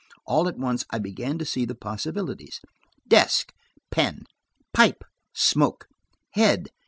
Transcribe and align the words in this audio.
All 0.25 0.47
at 0.47 0.57
once 0.57 0.83
I 0.89 0.97
began 0.97 1.37
to 1.37 1.45
see 1.45 1.63
the 1.63 1.75
possibilities. 1.75 2.59
"Desk." 3.07 3.53
"Pen." 3.91 4.23
"Pipe." 4.73 5.03
"Smoke." 5.31 5.87
"Head." 6.31 6.69